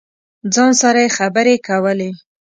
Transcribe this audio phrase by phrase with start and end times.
[0.53, 2.09] ځان سره یې خبرې کولې.